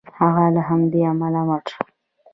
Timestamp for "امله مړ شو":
1.11-1.81